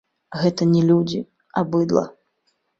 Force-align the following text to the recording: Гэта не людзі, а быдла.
Гэта 0.43 0.67
не 0.71 0.81
людзі, 0.93 1.21
а 1.57 1.65
быдла. 1.71 2.05